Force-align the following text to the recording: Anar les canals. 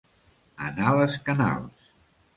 Anar 0.69 0.95
les 1.01 1.19
canals. 1.31 1.89